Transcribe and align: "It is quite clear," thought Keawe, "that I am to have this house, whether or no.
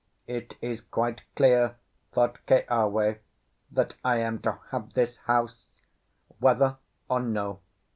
"It 0.25 0.57
is 0.61 0.81
quite 0.81 1.21
clear," 1.35 1.75
thought 2.11 2.43
Keawe, 2.47 3.19
"that 3.69 3.93
I 4.03 4.17
am 4.17 4.39
to 4.39 4.57
have 4.71 4.93
this 4.95 5.17
house, 5.17 5.67
whether 6.39 6.77
or 7.07 7.19
no. 7.19 7.59